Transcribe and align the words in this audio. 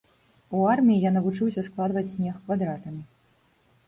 У 0.59 0.61
арміі 0.75 1.03
я 1.07 1.11
навучыўся 1.17 1.63
складваць 1.67 2.09
снег 2.13 2.39
квадратамі. 2.47 3.03